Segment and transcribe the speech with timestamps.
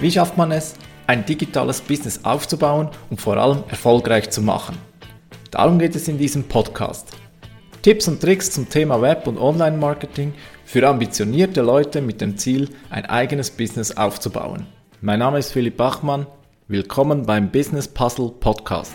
[0.00, 0.74] Wie schafft man es,
[1.06, 4.78] ein digitales Business aufzubauen und vor allem erfolgreich zu machen?
[5.50, 7.08] Darum geht es in diesem Podcast.
[7.82, 10.34] Tipps und Tricks zum Thema Web- und Online-Marketing
[10.64, 14.66] für ambitionierte Leute mit dem Ziel, ein eigenes Business aufzubauen.
[15.00, 16.26] Mein Name ist Philipp Bachmann.
[16.68, 18.94] Willkommen beim Business Puzzle Podcast.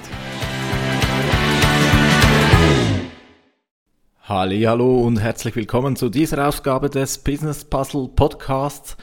[4.27, 8.97] Hallo und herzlich willkommen zu dieser Ausgabe des Business Puzzle Podcasts.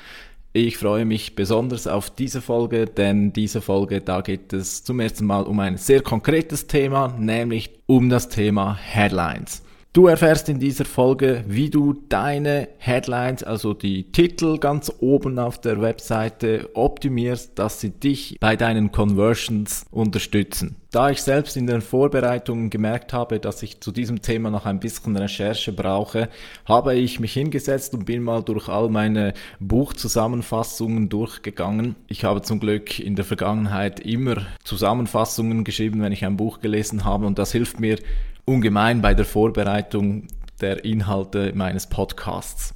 [0.53, 5.25] Ich freue mich besonders auf diese Folge, denn diese Folge, da geht es zum ersten
[5.25, 9.63] Mal um ein sehr konkretes Thema, nämlich um das Thema Headlines.
[9.95, 15.61] Du erfährst in dieser Folge, wie du deine Headlines, also die Titel ganz oben auf
[15.61, 20.77] der Webseite optimierst, dass sie dich bei deinen Conversions unterstützen.
[20.93, 24.81] Da ich selbst in den Vorbereitungen gemerkt habe, dass ich zu diesem Thema noch ein
[24.81, 26.31] bisschen Recherche brauche,
[26.65, 31.97] habe ich mich hingesetzt und bin mal durch all meine Buchzusammenfassungen durchgegangen.
[32.09, 37.05] Ich habe zum Glück in der Vergangenheit immer Zusammenfassungen geschrieben, wenn ich ein Buch gelesen
[37.05, 37.99] habe und das hilft mir
[38.45, 40.27] ungemein bei der Vorbereitung
[40.61, 42.75] der Inhalte meines Podcasts.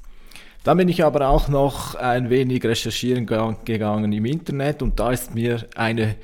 [0.64, 5.34] Dann bin ich aber auch noch ein wenig recherchieren gegangen im Internet und da ist
[5.34, 6.16] mir eine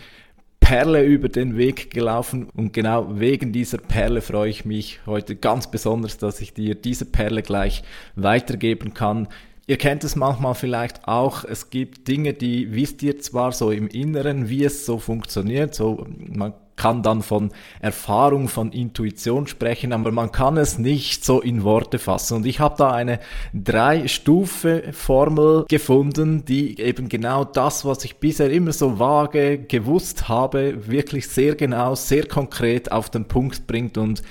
[0.59, 5.71] Perle über den Weg gelaufen und genau wegen dieser Perle freue ich mich heute ganz
[5.71, 7.83] besonders, dass ich dir diese Perle gleich
[8.17, 9.29] weitergeben kann.
[9.67, 13.87] Ihr kennt es manchmal vielleicht auch, es gibt Dinge, die wisst ihr zwar so im
[13.87, 20.11] Inneren, wie es so funktioniert, so man kann dann von Erfahrung, von Intuition sprechen, aber
[20.11, 22.39] man kann es nicht so in Worte fassen.
[22.39, 23.21] Und ich habe da eine
[23.55, 31.29] Drei-Stufe-Formel gefunden, die eben genau das, was ich bisher immer so vage gewusst habe, wirklich
[31.29, 34.25] sehr genau, sehr konkret auf den Punkt bringt und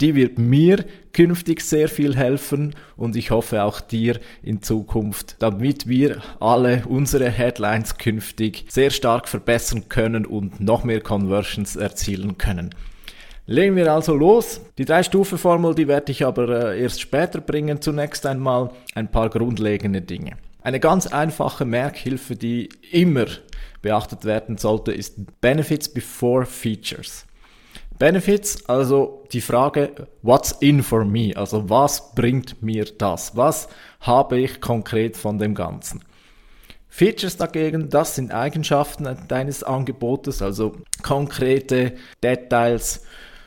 [0.00, 5.86] die wird mir künftig sehr viel helfen und ich hoffe auch dir in Zukunft, damit
[5.86, 12.74] wir alle unsere Headlines künftig sehr stark verbessern können und noch mehr Conversions erzielen können.
[13.46, 14.60] Legen wir also los.
[14.78, 17.80] Die Drei-Stufe-Formel, die werde ich aber äh, erst später bringen.
[17.80, 20.36] Zunächst einmal ein paar grundlegende Dinge.
[20.62, 23.26] Eine ganz einfache Merkhilfe, die immer
[23.82, 27.26] beachtet werden sollte, ist Benefits before Features.
[27.98, 31.32] Benefits, also die Frage, what's in for me?
[31.36, 33.36] Also was bringt mir das?
[33.36, 33.68] Was
[34.00, 36.04] habe ich konkret von dem Ganzen?
[36.88, 43.02] Features dagegen, das sind Eigenschaften deines Angebotes, also konkrete Details,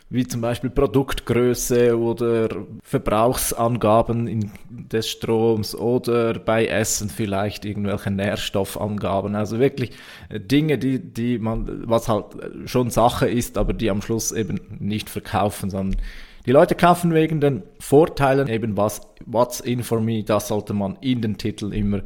[0.09, 2.49] wie zum Beispiel Produktgröße oder
[2.83, 9.35] Verbrauchsangaben des Stroms oder bei Essen vielleicht irgendwelche Nährstoffangaben.
[9.35, 9.91] Also wirklich
[10.29, 12.25] äh, Dinge, die, die man, was halt
[12.65, 15.99] schon Sache ist, aber die am Schluss eben nicht verkaufen, sondern
[16.45, 20.97] die Leute kaufen wegen den Vorteilen eben was, what's in for me, das sollte man
[21.01, 22.01] in den Titel immer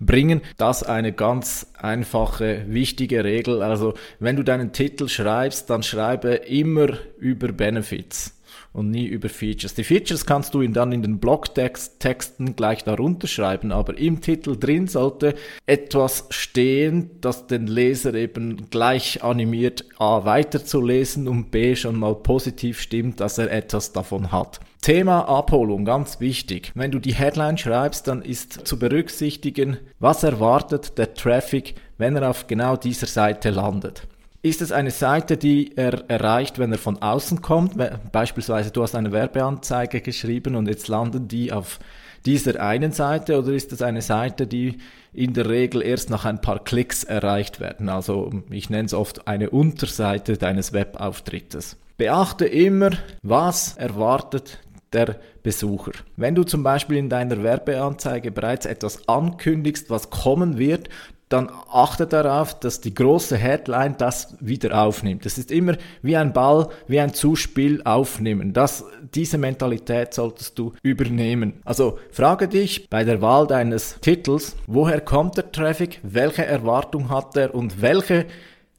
[0.00, 0.40] bringen.
[0.56, 3.62] Das eine ganz einfache, wichtige Regel.
[3.62, 6.88] Also wenn du deinen Titel schreibst, dann schreibe immer
[7.18, 8.33] über Benefits
[8.74, 9.74] und nie über Features.
[9.74, 14.88] Die Features kannst du dann in den Blogtexten gleich darunter schreiben, aber im Titel drin
[14.88, 22.16] sollte etwas stehen, das den Leser eben gleich animiert, a weiterzulesen und b schon mal
[22.16, 24.58] positiv stimmt, dass er etwas davon hat.
[24.82, 26.72] Thema Abholung, ganz wichtig.
[26.74, 32.28] Wenn du die Headline schreibst, dann ist zu berücksichtigen, was erwartet der Traffic, wenn er
[32.28, 34.08] auf genau dieser Seite landet.
[34.44, 37.76] Ist es eine Seite, die er erreicht, wenn er von außen kommt?
[38.12, 41.78] Beispielsweise du hast eine Werbeanzeige geschrieben und jetzt landen die auf
[42.26, 44.76] dieser einen Seite oder ist es eine Seite, die
[45.14, 47.88] in der Regel erst nach ein paar Klicks erreicht werden?
[47.88, 51.78] Also ich nenne es oft eine Unterseite deines Webauftrittes.
[51.96, 52.90] Beachte immer,
[53.22, 54.58] was erwartet
[54.92, 55.92] der Besucher.
[56.16, 60.90] Wenn du zum Beispiel in deiner Werbeanzeige bereits etwas ankündigst, was kommen wird,
[61.28, 65.24] dann achte darauf, dass die große Headline das wieder aufnimmt.
[65.24, 68.52] Das ist immer wie ein Ball, wie ein Zuspiel aufnehmen.
[68.52, 71.54] Das, diese Mentalität solltest du übernehmen.
[71.64, 77.36] Also frage dich bei der Wahl deines Titels, woher kommt der Traffic, welche Erwartung hat
[77.36, 78.26] er und welche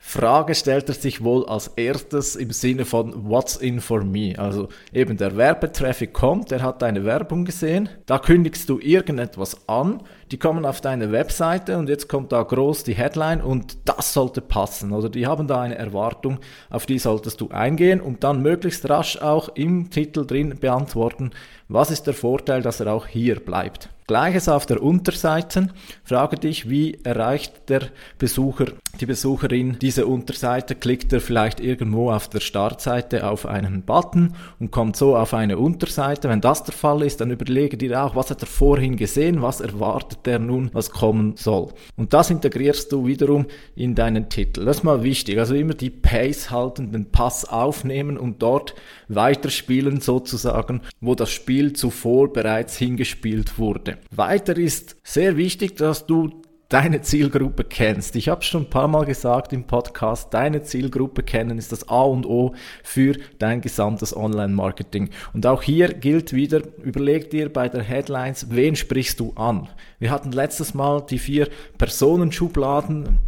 [0.08, 4.36] Frage stellt er sich wohl als erstes im Sinne von What's in for me?
[4.38, 10.04] Also eben der Werbetraffic kommt, er hat deine Werbung gesehen, da kündigst du irgendetwas an,
[10.32, 14.42] die kommen auf deine Webseite und jetzt kommt da groß die Headline und das sollte
[14.42, 16.40] passen oder die haben da eine Erwartung,
[16.70, 21.32] auf die solltest du eingehen und dann möglichst rasch auch im Titel drin beantworten,
[21.68, 23.90] Was ist der Vorteil, dass er auch hier bleibt?
[24.08, 25.70] Gleiches auf der Unterseite.
[26.04, 27.88] Frage dich, wie erreicht der
[28.20, 28.68] Besucher,
[29.02, 30.76] die Besucherin diese Unterseite?
[30.76, 35.58] Klickt er vielleicht irgendwo auf der Startseite auf einen Button und kommt so auf eine
[35.58, 36.30] Unterseite?
[36.30, 39.42] Wenn das der Fall ist, dann überlege dir auch, was hat er vorhin gesehen?
[39.42, 41.70] Was erwartet er nun, was kommen soll?
[41.96, 43.46] Und das integrierst du wiederum
[43.76, 44.66] in deinen Titel.
[44.66, 45.40] Das ist mal wichtig.
[45.40, 48.76] Also immer die Pace halten, den Pass aufnehmen und dort
[49.08, 53.98] weiterspielen sozusagen, wo das Spiel zuvor bereits hingespielt wurde.
[54.12, 56.42] Weiter ist sehr wichtig, dass du
[56.76, 58.18] deine Zielgruppe kennst.
[58.18, 62.02] Ich habe schon ein paar Mal gesagt im Podcast, deine Zielgruppe kennen ist das A
[62.02, 65.10] und O für dein gesamtes Online-Marketing.
[65.32, 69.70] Und auch hier gilt wieder, überleg dir bei der Headlines, wen sprichst du an?
[70.00, 73.20] Wir hatten letztes Mal die vier Personenschubladen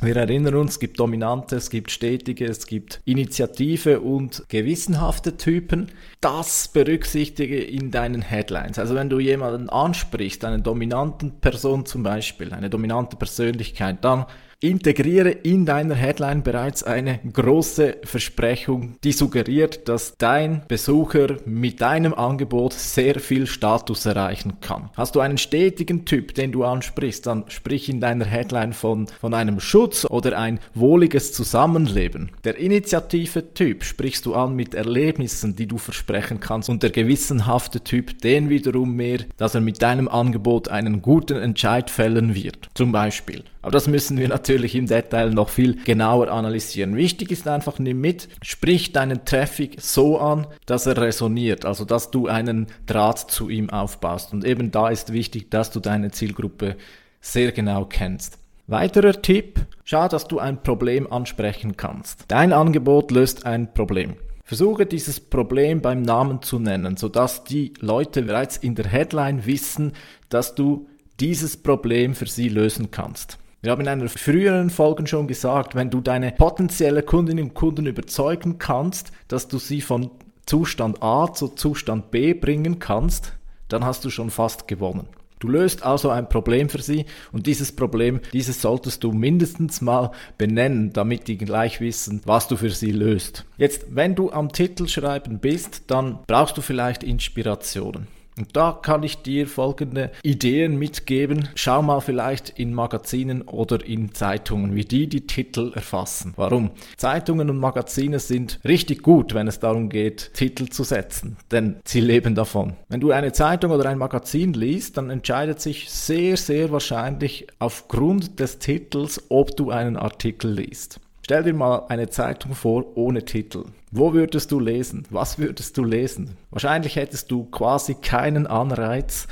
[0.00, 5.90] wir erinnern uns, es gibt dominante, es gibt stetige, es gibt Initiative und gewissenhafte Typen.
[6.20, 8.78] Das berücksichtige in deinen Headlines.
[8.78, 14.26] Also wenn du jemanden ansprichst, eine dominanten Person zum Beispiel, eine dominante Persönlichkeit, dann
[14.60, 22.14] Integriere in deiner Headline bereits eine große Versprechung, die suggeriert, dass dein Besucher mit deinem
[22.14, 24.88] Angebot sehr viel Status erreichen kann.
[24.96, 29.34] Hast du einen stetigen Typ, den du ansprichst, dann sprich in deiner Headline von, von
[29.34, 32.30] einem Schutz oder ein wohliges Zusammenleben.
[32.44, 37.82] Der initiative Typ sprichst du an mit Erlebnissen, die du versprechen kannst und der gewissenhafte
[37.82, 42.70] Typ, den wiederum mehr, dass er mit deinem Angebot einen guten Entscheid fällen wird.
[42.72, 43.44] Zum Beispiel.
[43.60, 46.96] Aber das müssen wir natürlich im Detail noch viel genauer analysieren.
[46.96, 52.10] Wichtig ist einfach, nimm mit, sprich deinen Traffic so an, dass er resoniert, also dass
[52.10, 54.32] du einen Draht zu ihm aufbaust.
[54.32, 56.76] Und eben da ist wichtig, dass du deine Zielgruppe
[57.20, 58.38] sehr genau kennst.
[58.68, 62.24] Weiterer Tipp, schau, dass du ein Problem ansprechen kannst.
[62.28, 64.16] Dein Angebot löst ein Problem.
[64.42, 69.92] Versuche dieses Problem beim Namen zu nennen, sodass die Leute bereits in der Headline wissen,
[70.28, 70.88] dass du
[71.18, 73.38] dieses Problem für sie lösen kannst.
[73.66, 77.86] Wir haben in einer früheren Folge schon gesagt, wenn du deine potenzielle Kundinnen und Kunden
[77.86, 80.12] überzeugen kannst, dass du sie von
[80.46, 83.32] Zustand A zu Zustand B bringen kannst,
[83.66, 85.08] dann hast du schon fast gewonnen.
[85.40, 90.12] Du löst also ein Problem für sie und dieses Problem, dieses solltest du mindestens mal
[90.38, 93.46] benennen, damit die gleich wissen, was du für sie löst.
[93.56, 98.06] Jetzt, wenn du am Titel schreiben bist, dann brauchst du vielleicht Inspirationen.
[98.38, 101.48] Und da kann ich dir folgende Ideen mitgeben.
[101.54, 106.34] Schau mal vielleicht in Magazinen oder in Zeitungen, wie die die Titel erfassen.
[106.36, 106.70] Warum?
[106.98, 112.00] Zeitungen und Magazine sind richtig gut, wenn es darum geht, Titel zu setzen, denn sie
[112.00, 112.74] leben davon.
[112.88, 118.38] Wenn du eine Zeitung oder ein Magazin liest, dann entscheidet sich sehr, sehr wahrscheinlich aufgrund
[118.38, 121.00] des Titels, ob du einen Artikel liest.
[121.26, 123.64] Stell dir mal eine Zeitung vor ohne Titel.
[123.90, 125.08] Wo würdest du lesen?
[125.10, 126.36] Was würdest du lesen?
[126.52, 129.26] Wahrscheinlich hättest du quasi keinen Anreiz,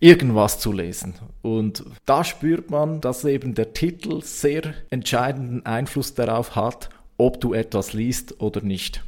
[0.00, 1.14] irgendwas zu lesen.
[1.40, 7.54] Und da spürt man, dass eben der Titel sehr entscheidenden Einfluss darauf hat, ob du
[7.54, 9.02] etwas liest oder nicht.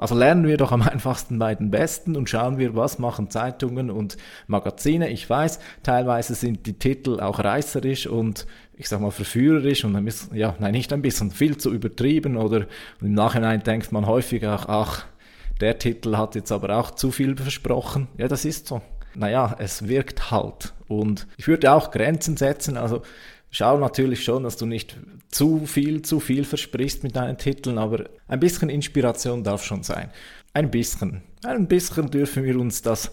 [0.00, 3.90] Also lernen wir doch am einfachsten bei den Besten und schauen wir, was machen Zeitungen
[3.90, 4.16] und
[4.46, 5.10] Magazine.
[5.10, 8.46] Ich weiß, teilweise sind die Titel auch reißerisch und
[8.78, 12.38] ich sag mal verführerisch und ein bisschen, ja, nein, nicht ein bisschen, viel zu übertrieben
[12.38, 12.66] oder
[13.02, 15.04] im Nachhinein denkt man häufig auch, ach,
[15.60, 18.08] der Titel hat jetzt aber auch zu viel versprochen.
[18.16, 18.80] Ja, das ist so.
[19.14, 20.72] Naja, es wirkt halt.
[20.88, 23.02] Und ich würde auch Grenzen setzen, also
[23.50, 24.96] schau natürlich schon, dass du nicht
[25.28, 30.10] zu viel, zu viel versprichst mit deinen Titeln, aber ein bisschen Inspiration darf schon sein.
[30.52, 31.22] Ein bisschen.
[31.44, 33.12] Ein bisschen dürfen wir uns das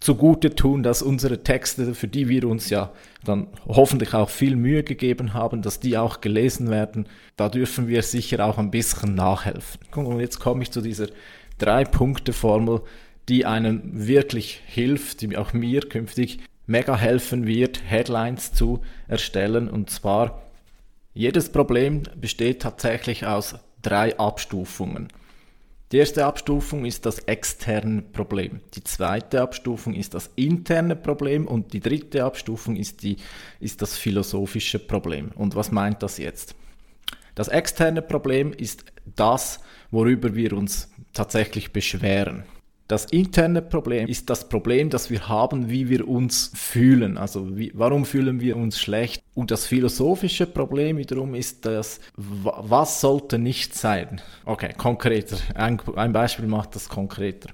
[0.00, 2.92] zugute tun, dass unsere Texte, für die wir uns ja
[3.24, 8.02] dann hoffentlich auch viel Mühe gegeben haben, dass die auch gelesen werden, da dürfen wir
[8.02, 9.80] sicher auch ein bisschen nachhelfen.
[9.94, 11.08] Und jetzt komme ich zu dieser
[11.58, 12.82] Drei-Punkte-Formel,
[13.28, 19.68] die einem wirklich hilft, die auch mir künftig mega helfen wird, Headlines zu erstellen.
[19.68, 20.42] Und zwar,
[21.14, 25.08] jedes Problem besteht tatsächlich aus drei Abstufungen.
[25.90, 28.60] Die erste Abstufung ist das externe Problem.
[28.74, 33.16] Die zweite Abstufung ist das interne Problem und die dritte Abstufung ist, die,
[33.58, 35.30] ist das philosophische Problem.
[35.34, 36.54] Und was meint das jetzt?
[37.34, 39.60] Das externe Problem ist das,
[39.90, 42.44] worüber wir uns tatsächlich beschweren.
[42.88, 47.18] Das interne Problem ist das Problem, das wir haben, wie wir uns fühlen.
[47.18, 49.22] Also wie, warum fühlen wir uns schlecht?
[49.34, 54.22] Und das philosophische Problem wiederum ist das, was sollte nicht sein?
[54.46, 55.36] Okay, konkreter.
[55.54, 57.50] Ein, ein Beispiel macht das konkreter.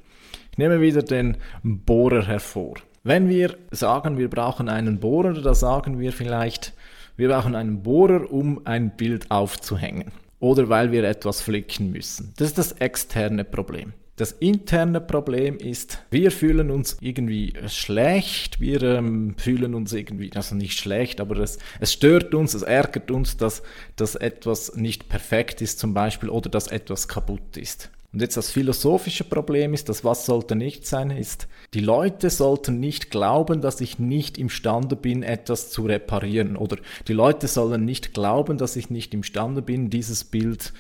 [0.52, 2.74] Ich nehme wieder den Bohrer hervor.
[3.02, 6.74] Wenn wir sagen, wir brauchen einen Bohrer, da sagen wir vielleicht,
[7.16, 10.12] wir brauchen einen Bohrer, um ein Bild aufzuhängen.
[10.38, 12.32] Oder weil wir etwas flicken müssen.
[12.36, 13.94] Das ist das externe Problem.
[14.16, 20.54] Das interne Problem ist, wir fühlen uns irgendwie schlecht, wir ähm, fühlen uns irgendwie, also
[20.54, 23.64] nicht schlecht, aber es, es stört uns, es ärgert uns, dass,
[23.96, 27.90] dass etwas nicht perfekt ist zum Beispiel oder dass etwas kaputt ist.
[28.12, 32.78] Und jetzt das philosophische Problem ist, das was sollte nicht sein, ist, die Leute sollten
[32.78, 36.56] nicht glauben, dass ich nicht imstande bin, etwas zu reparieren.
[36.56, 36.76] Oder
[37.08, 40.72] die Leute sollen nicht glauben, dass ich nicht imstande bin, dieses Bild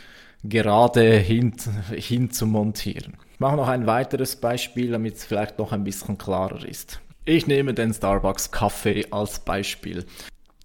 [0.44, 1.54] gerade hin,
[1.90, 3.14] hin zu montieren.
[3.34, 7.00] Ich mache noch ein weiteres Beispiel, damit es vielleicht noch ein bisschen klarer ist.
[7.24, 10.04] Ich nehme den Starbucks Kaffee als Beispiel.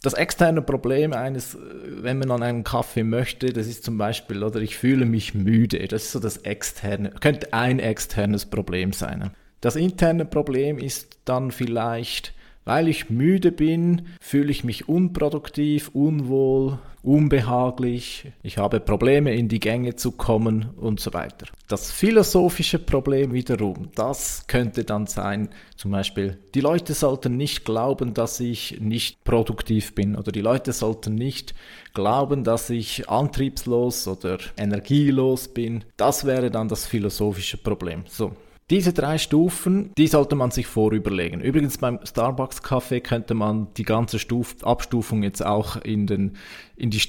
[0.04, 4.62] Das externe Problem eines, wenn man an einen Kaffee möchte, das ist zum Beispiel, oder
[4.62, 5.80] ich fühle mich müde.
[5.88, 9.32] Das ist so das externe, könnte ein externes Problem sein.
[9.62, 12.36] Das interne Problem ist dann vielleicht,
[12.66, 19.60] weil ich müde bin, fühle ich mich unproduktiv, unwohl, unbehaglich, ich habe Probleme in die
[19.60, 21.48] Gänge zu kommen und so weiter.
[21.68, 28.14] Das philosophische Problem wiederum, das könnte dann sein, zum Beispiel, die Leute sollten nicht glauben,
[28.14, 31.56] dass ich nicht produktiv bin oder die Leute sollten nicht
[31.94, 35.86] glauben, dass ich antriebslos oder energielos bin.
[35.96, 38.04] Das wäre dann das philosophische Problem.
[38.08, 38.34] So,
[38.70, 41.42] diese drei Stufen, die sollte man sich vorüberlegen.
[41.42, 46.38] Übrigens beim Starbucks Kaffee könnte man die ganze Stuf Abstufung jetzt auch in, den,
[46.76, 47.00] in die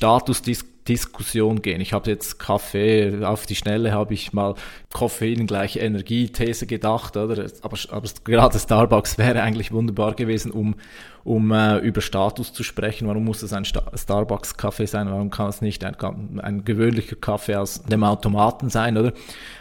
[0.80, 1.80] Statusdiskussion gehen.
[1.80, 4.54] Ich habe jetzt Kaffee auf die Schnelle, habe ich mal
[4.92, 7.46] Koffein gleich Energiethese gedacht, oder?
[7.62, 10.74] Aber, aber gerade Starbucks wäre eigentlich wunderbar gewesen, um,
[11.22, 13.06] um äh, über Status zu sprechen.
[13.08, 15.08] Warum muss es ein Sta Starbucks-Kaffee sein?
[15.10, 15.94] Warum kann es nicht ein,
[16.40, 19.12] ein gewöhnlicher Kaffee aus dem Automaten sein, oder?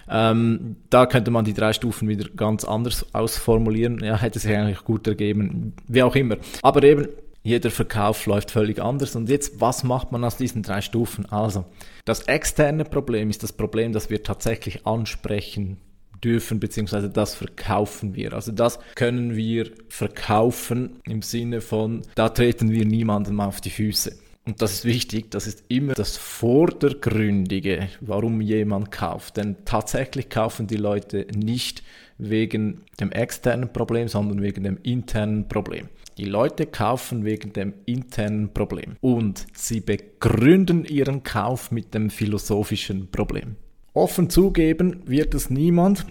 [0.10, 4.04] Ähm, da könnte man die drei Stufen wieder ganz anders ausformulieren.
[4.04, 6.38] Ja, hätte sich eigentlich gut ergeben, wie auch immer.
[6.64, 7.08] Aber eben,
[7.50, 9.16] jeder Verkauf läuft völlig anders.
[9.16, 11.26] Und jetzt, was macht man aus diesen drei Stufen?
[11.26, 11.66] Also,
[12.06, 15.78] das externe Problem ist das Problem, das wir tatsächlich ansprechen
[16.24, 18.34] dürfen, beziehungsweise das verkaufen wir.
[18.34, 24.18] Also das können wir verkaufen im Sinne von, da treten wir niemandem auf die Füße.
[24.46, 29.38] Und das ist wichtig, das ist immer das Vordergründige, warum jemand kauft.
[29.38, 31.84] Denn tatsächlich kaufen die Leute nicht
[32.18, 35.88] wegen dem externen Problem, sondern wegen dem internen Problem.
[36.18, 43.10] Die Leute kaufen wegen dem internen Problem und sie begründen ihren Kauf mit dem philosophischen
[43.10, 43.56] Problem.
[43.94, 46.06] Offen zugeben wird es niemand.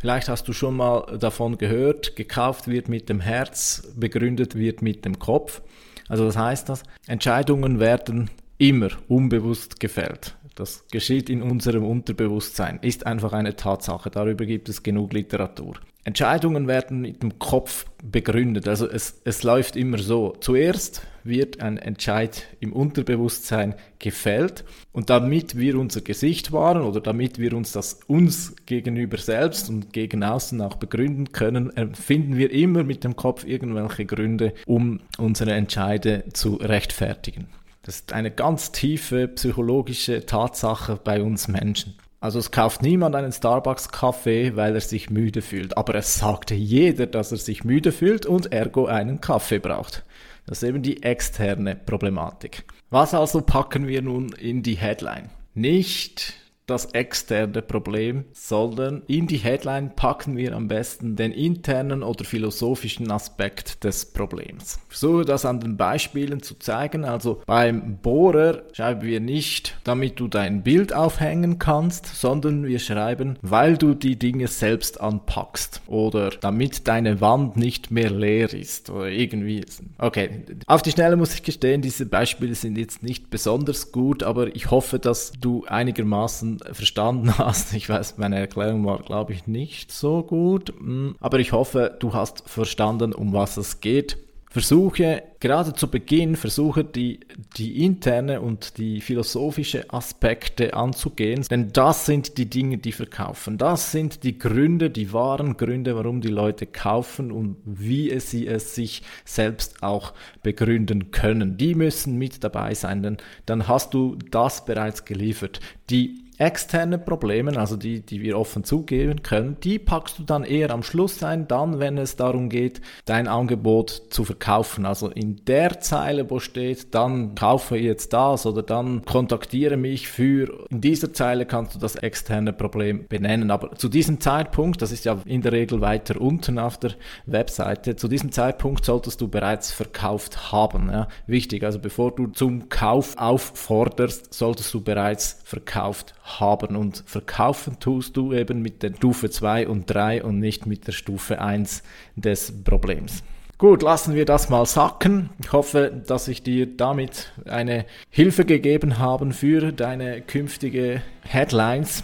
[0.00, 5.04] Vielleicht hast du schon mal davon gehört, gekauft wird mit dem Herz, begründet wird mit
[5.04, 5.62] dem Kopf.
[6.08, 6.82] Also was heißt das?
[7.06, 10.36] Entscheidungen werden immer unbewusst gefällt.
[10.54, 14.10] Das geschieht in unserem Unterbewusstsein, ist einfach eine Tatsache.
[14.10, 15.74] Darüber gibt es genug Literatur.
[16.04, 18.66] Entscheidungen werden mit dem Kopf begründet.
[18.66, 20.34] Also es, es läuft immer so.
[20.40, 27.38] Zuerst wird ein Entscheid im Unterbewusstsein gefällt und damit wir unser Gesicht wahren oder damit
[27.38, 32.82] wir uns das uns gegenüber selbst und gegen außen auch begründen können, finden wir immer
[32.82, 37.46] mit dem Kopf irgendwelche Gründe, um unsere Entscheide zu rechtfertigen.
[37.82, 41.94] Das ist eine ganz tiefe psychologische Tatsache bei uns Menschen.
[42.22, 45.76] Also es kauft niemand einen Starbucks-Kaffee, weil er sich müde fühlt.
[45.76, 50.04] Aber es sagt jeder, dass er sich müde fühlt und ergo einen Kaffee braucht.
[50.46, 52.62] Das ist eben die externe Problematik.
[52.90, 55.30] Was also packen wir nun in die Headline?
[55.54, 56.34] Nicht
[56.66, 63.10] das externe Problem, sondern in die Headline packen wir am besten den internen oder philosophischen
[63.10, 64.78] Aspekt des Problems.
[64.88, 67.04] Ich versuche das an den Beispielen zu zeigen.
[67.04, 73.38] Also beim Bohrer schreiben wir nicht, damit du dein Bild aufhängen kannst, sondern wir schreiben,
[73.42, 79.08] weil du die Dinge selbst anpackst oder damit deine Wand nicht mehr leer ist oder
[79.08, 79.64] irgendwie.
[79.98, 84.54] Okay, auf die Schnelle muss ich gestehen, diese Beispiele sind jetzt nicht besonders gut, aber
[84.54, 87.74] ich hoffe, dass du einigermaßen verstanden hast.
[87.74, 90.72] Ich weiß, meine Erklärung war, glaube ich, nicht so gut.
[90.78, 94.18] Hm, aber ich hoffe, du hast verstanden, um was es geht
[94.52, 97.20] versuche gerade zu Beginn, versuche die,
[97.56, 103.56] die interne und die philosophische Aspekte anzugehen, denn das sind die Dinge, die verkaufen.
[103.56, 108.74] Das sind die Gründe, die wahren Gründe, warum die Leute kaufen und wie sie es
[108.74, 111.56] sich selbst auch begründen können.
[111.56, 113.16] Die müssen mit dabei sein, denn
[113.46, 115.60] dann hast du das bereits geliefert.
[115.88, 120.70] Die externe Probleme, also die, die wir offen zugeben können, die packst du dann eher
[120.70, 124.86] am Schluss ein, dann, wenn es darum geht, dein Angebot zu verkaufen.
[124.86, 130.66] Also in der Zeile, wo steht, dann kaufe jetzt das oder dann kontaktiere mich für,
[130.70, 133.50] in dieser Zeile kannst du das externe Problem benennen.
[133.50, 136.92] Aber zu diesem Zeitpunkt, das ist ja in der Regel weiter unten auf der
[137.26, 140.90] Webseite, zu diesem Zeitpunkt solltest du bereits verkauft haben.
[140.90, 141.08] Ja?
[141.26, 148.16] Wichtig, also bevor du zum Kauf aufforderst, solltest du bereits verkauft haben und verkaufen tust
[148.16, 151.82] du eben mit der Stufe 2 und 3 und nicht mit der Stufe 1
[152.16, 153.22] des Problems.
[153.58, 155.30] Gut, lassen wir das mal sacken.
[155.40, 162.02] Ich hoffe, dass ich dir damit eine Hilfe gegeben habe für deine künftige Headlines.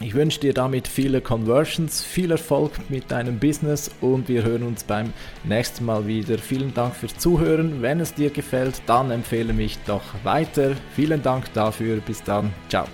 [0.00, 4.82] Ich wünsche dir damit viele Conversions, viel Erfolg mit deinem Business und wir hören uns
[4.82, 5.12] beim
[5.44, 6.38] nächsten Mal wieder.
[6.38, 7.82] Vielen Dank fürs Zuhören.
[7.82, 10.72] Wenn es dir gefällt, dann empfehle mich doch weiter.
[10.96, 11.98] Vielen Dank dafür.
[11.98, 12.52] Bis dann.
[12.68, 12.86] Ciao.